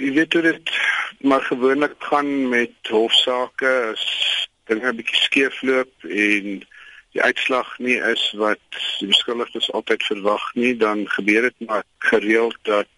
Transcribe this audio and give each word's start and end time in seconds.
Jy 0.00 0.12
weet 0.16 0.32
hoe 0.32 0.42
dit 0.42 0.70
maar 1.28 1.42
gewoonlik 1.44 1.94
gaan 1.98 2.48
met 2.48 2.88
hofsaake 2.88 3.72
as 3.92 4.04
dinge 4.64 4.88
'n 4.88 4.96
bietjie 4.96 5.20
skeefloop 5.26 6.06
en 6.08 6.46
die 7.12 7.22
uitslag 7.22 7.68
nie 7.78 7.98
is 8.12 8.22
wat 8.42 8.78
die 9.00 9.10
beskuldigdes 9.10 9.68
altyd 9.76 10.06
verwag 10.08 10.46
nie, 10.54 10.72
dan 10.76 11.04
gebeur 11.16 11.42
dit 11.42 11.68
maar 11.68 11.84
gereeld 11.98 12.56
dat 12.62 12.88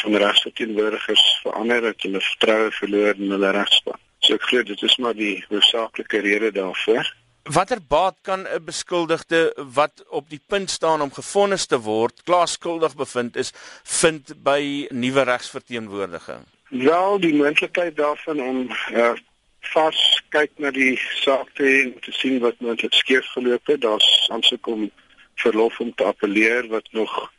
van 0.00 0.16
regsverteenwoordigers 0.16 1.24
verander 1.42 1.80
dat 1.90 2.02
hulle 2.02 2.24
vertroue 2.30 2.72
verloor 2.80 3.14
in 3.18 3.36
hulle 3.36 3.50
regspan. 3.50 4.00
So 4.24 4.40
ek 4.40 4.48
glo 4.48 4.62
dit 4.62 4.82
is 4.82 4.96
maar 4.96 5.14
die 5.14 5.44
hoofsaaklike 5.48 6.24
rede 6.24 6.52
daarvoor. 6.52 7.14
Watter 7.46 7.78
baat 7.88 8.16
kan 8.22 8.42
'n 8.42 8.64
beskuldigde 8.64 9.54
wat 9.74 10.04
op 10.08 10.30
die 10.30 10.40
punt 10.46 10.70
staan 10.70 11.00
om 11.00 11.12
gefonnis 11.12 11.66
te 11.66 11.78
word, 11.80 12.22
klaar 12.22 12.48
skuldig 12.48 12.96
bevind 12.96 13.36
is, 13.36 13.52
vind 13.82 14.42
by 14.42 14.86
nuwe 14.90 15.22
regsverteenwoordiging? 15.22 16.42
Wel, 16.68 17.20
die 17.20 17.34
moontlikheid 17.34 17.96
daarvan 17.96 18.40
om 18.40 18.70
uh, 18.92 19.12
vas 19.60 20.22
kyk 20.28 20.50
na 20.56 20.70
die 20.70 20.98
saak 21.22 21.48
te 21.54 21.66
en 21.82 21.94
te 22.00 22.12
sien 22.12 22.40
wat 22.42 22.58
moontlik 22.58 22.92
skeef 22.92 23.26
geloop 23.26 23.66
het. 23.66 23.80
Daar's 23.80 24.26
aansoek 24.30 24.66
om 24.66 24.90
verlof 25.34 25.80
om 25.80 25.94
te 25.94 26.04
appeleer 26.04 26.66
wat 26.68 26.88
nog 26.90 27.30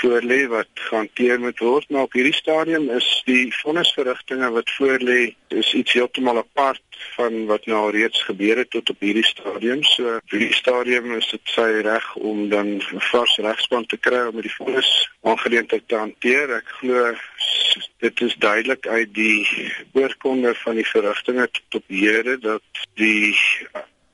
voorlê 0.00 0.46
wat 0.52 0.68
gehanteer 0.88 1.40
moet 1.40 1.58
word 1.58 1.90
maar 1.90 2.08
op 2.08 2.12
hierdie 2.18 2.34
stadium 2.34 2.90
is 2.90 3.08
die 3.26 3.52
vonnisverrigtinge 3.62 4.50
wat 4.50 4.70
voorlê 4.78 5.20
is 5.48 5.74
iets 5.74 5.92
heeltemal 5.92 6.38
apart 6.38 6.82
van 7.16 7.46
wat 7.46 7.66
nou 7.66 7.90
reeds 7.90 8.22
gebeur 8.22 8.56
het 8.56 8.70
tot 8.70 8.90
op 8.90 9.00
hierdie 9.00 9.24
stadium. 9.24 9.82
So 9.84 10.16
op 10.16 10.34
hierdie 10.34 10.54
stadium 10.54 11.12
is 11.16 11.28
dit 11.30 11.52
sy 11.54 11.68
reg 11.86 12.06
om 12.16 12.48
dan 12.48 12.76
'n 12.76 13.00
vars 13.10 13.36
regspan 13.48 13.86
te 13.86 13.96
kry 13.96 14.26
om 14.26 14.40
die 14.40 14.54
vonnis 14.58 14.90
aangeleentheid 15.22 15.88
te 15.88 15.96
hanteer. 15.96 16.56
Ek 16.56 16.68
glo 16.80 17.14
dit 17.98 18.20
is 18.20 18.34
duidelik 18.38 18.86
uit 18.86 19.14
die 19.14 19.72
oorkonde 19.92 20.54
van 20.54 20.74
die 20.74 20.88
verrigtinge 20.88 21.48
tot 21.50 21.74
op 21.74 21.84
hede 21.88 22.38
dat 22.38 22.86
die 22.94 23.36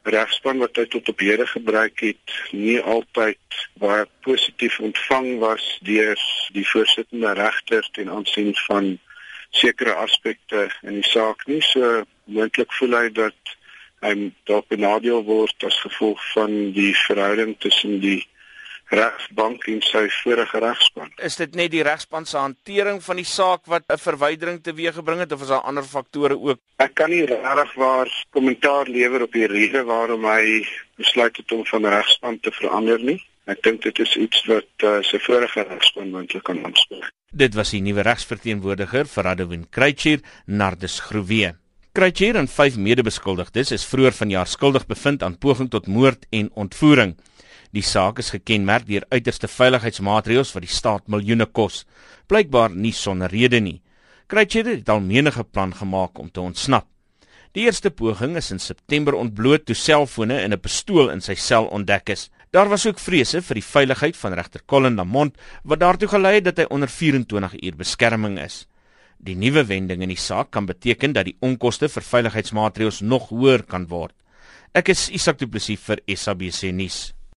regspan 0.04 0.58
wat 0.58 0.76
hy 0.76 0.84
tot 0.90 1.08
op 1.08 1.20
hede 1.22 1.46
gebruik 1.46 2.00
het 2.02 2.34
nie 2.50 2.80
altyd 2.80 3.58
baie 3.78 4.06
positief 4.26 4.80
ontvang 4.80 5.38
was 5.38 5.64
deur 5.86 6.18
die 6.56 6.66
voorsittende 6.66 7.32
regter 7.38 7.86
ten 7.92 8.10
aansien 8.10 8.54
van 8.66 8.96
sekere 9.50 9.94
aspekte 9.94 10.68
in 10.82 11.00
die 11.00 11.08
saak 11.08 11.46
nie. 11.46 11.60
So 11.62 12.02
moontlik 12.24 12.72
voel 12.78 12.98
hy 12.98 13.08
dat 13.14 13.56
hy 14.02 14.14
dalk 14.50 14.68
benadeel 14.72 15.22
word 15.28 15.66
as 15.68 15.78
gevolg 15.84 16.22
van 16.32 16.72
die 16.74 16.92
verhouding 17.06 17.54
tussen 17.62 18.00
die 18.02 18.22
regsbank 18.92 19.66
en 19.72 19.80
sy 19.86 20.04
vorige 20.20 20.60
regspan. 20.62 21.10
Is 21.24 21.38
dit 21.40 21.56
net 21.58 21.72
die 21.72 21.82
regspan 21.86 22.26
se 22.28 22.38
hantering 22.38 23.00
van 23.04 23.20
die 23.20 23.28
saak 23.28 23.66
wat 23.72 23.84
'n 23.88 23.98
verwydering 23.98 24.60
teweeggebring 24.62 25.20
het 25.24 25.32
of 25.32 25.42
is 25.42 25.48
daar 25.48 25.66
ander 25.68 25.84
faktore 25.84 26.38
ook? 26.38 26.58
Ek 26.76 26.94
kan 26.94 27.10
nie 27.10 27.24
regtig 27.24 27.74
waar 27.74 28.08
kommentaar 28.30 28.86
lewer 28.86 29.22
op 29.22 29.32
die 29.32 29.46
rede 29.46 29.84
waarom 29.84 30.24
hy 30.24 30.66
besluit 30.96 31.36
het 31.36 31.52
om 31.52 31.64
van 31.64 31.86
regspan 31.86 32.40
te 32.40 32.50
verander 32.50 32.98
nie. 32.98 33.20
Ek 33.46 33.62
dink 33.62 33.82
dit 33.82 33.98
is 33.98 34.16
iets 34.16 34.44
wat 34.46 34.84
uh, 34.84 35.02
sy 35.02 35.18
vorige 35.18 35.64
regspan 35.66 36.10
moontlik 36.10 36.44
kan 36.44 36.64
aanspreek. 36.64 37.10
Dit 37.32 37.54
was 37.54 37.70
die 37.70 37.80
nuwe 37.80 38.02
regsverteenwoordiger 38.02 39.08
vir 39.08 39.24
Radowin 39.24 39.66
Kruitjie, 39.70 40.20
Nardus 40.46 41.00
Groewe. 41.00 41.56
Kruitjie 41.92 42.30
en 42.38 42.48
vyf 42.48 42.76
medebeskuldigdes 42.76 43.72
is 43.72 43.82
vroeër 43.84 44.14
vanjaar 44.16 44.46
skuldig 44.46 44.86
bevind 44.86 45.22
aan 45.22 45.38
poging 45.38 45.70
tot 45.70 45.86
moord 45.86 46.26
en 46.30 46.50
ontvoering. 46.54 47.16
Die 47.72 47.82
saak 47.82 48.18
is 48.20 48.30
gekenmerk 48.34 48.84
deur 48.84 49.06
uiterste 49.08 49.48
veiligheidsmaatreëls 49.48 50.50
wat 50.52 50.64
die 50.66 50.72
staat 50.72 51.06
miljoene 51.08 51.46
kos, 51.46 51.86
blykbaar 52.28 52.74
nie 52.76 52.92
sonder 52.92 53.32
rede 53.32 53.60
nie. 53.64 53.78
Kruitjede 54.28 54.76
het 54.76 54.88
al 54.92 55.00
menige 55.00 55.44
plan 55.44 55.72
gemaak 55.74 56.18
om 56.20 56.28
te 56.30 56.40
ontsnap. 56.40 56.86
Die 57.56 57.64
eerste 57.64 57.90
poging 57.92 58.36
is 58.40 58.50
in 58.52 58.60
September 58.60 59.16
ontbloot 59.16 59.64
toe 59.68 59.76
selfone 59.76 60.38
en 60.40 60.52
'n 60.52 60.60
pistool 60.60 61.10
in 61.12 61.20
sy 61.20 61.34
sel 61.34 61.66
ontdek 61.66 62.08
is. 62.08 62.30
Daar 62.50 62.68
was 62.68 62.86
ook 62.86 62.98
vrese 62.98 63.42
vir 63.42 63.54
die 63.54 63.64
veiligheid 63.64 64.16
van 64.16 64.32
regter 64.32 64.60
Colin 64.66 64.96
Lamont 64.96 65.36
wat 65.64 65.80
daartoe 65.80 66.08
gelei 66.08 66.34
het 66.34 66.44
dat 66.44 66.58
hy 66.58 66.66
onder 66.70 66.88
24 66.88 67.62
uur 67.62 67.76
beskerming 67.76 68.38
is. 68.38 68.66
Die 69.18 69.36
nuwe 69.36 69.64
wending 69.64 70.02
in 70.02 70.08
die 70.08 70.16
saak 70.16 70.50
kan 70.50 70.66
beteken 70.66 71.12
dat 71.12 71.24
die 71.24 71.36
onkoste 71.40 71.88
vir 71.88 72.02
veiligheidsmaatreëls 72.02 73.00
nog 73.00 73.28
hoër 73.28 73.62
kan 73.62 73.86
word. 73.86 74.14
Ek 74.74 74.88
is 74.88 75.10
Isak 75.10 75.38
Du 75.38 75.46
Plessis 75.46 75.80
vir 75.80 76.00
SABC 76.06 76.72
nuus. 76.72 77.12